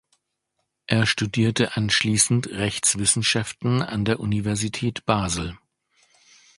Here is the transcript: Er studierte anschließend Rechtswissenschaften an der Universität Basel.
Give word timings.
Er 0.87 1.05
studierte 1.05 1.75
anschließend 1.77 2.47
Rechtswissenschaften 2.47 3.83
an 3.83 4.03
der 4.03 4.19
Universität 4.19 5.05
Basel. 5.05 5.59